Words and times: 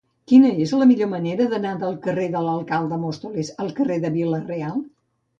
Quina 0.29 0.51
és 0.63 0.71
la 0.77 0.85
millor 0.91 1.09
manera 1.09 1.45
d'anar 1.51 1.73
del 1.83 1.93
carrer 2.05 2.25
de 2.35 2.41
l'Alcalde 2.45 2.89
de 2.93 2.97
Móstoles 3.03 3.51
al 3.65 3.69
carrer 3.81 3.99
de 4.07 4.11
Vila-real? 4.17 4.81